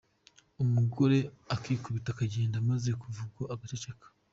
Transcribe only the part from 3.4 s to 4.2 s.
agaceceka.